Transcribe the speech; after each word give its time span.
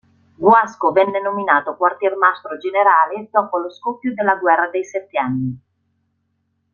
Guasco 0.35 0.91
venne 0.91 1.19
nominato 1.21 1.75
quartiermastro 1.77 2.57
generale 2.57 3.29
dopo 3.31 3.59
lo 3.59 3.69
scoppio 3.69 4.15
della 4.15 4.33
Guerra 4.37 4.67
dei 4.71 4.83
Sette 4.83 5.19
anni. 5.19 5.61